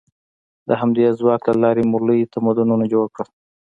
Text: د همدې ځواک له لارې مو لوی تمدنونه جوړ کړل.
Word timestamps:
د 0.67 0.69
همدې 0.81 1.05
ځواک 1.19 1.41
له 1.51 1.55
لارې 1.63 1.83
مو 1.89 1.97
لوی 2.07 2.29
تمدنونه 2.33 2.85
جوړ 2.93 3.05
کړل. 3.15 3.29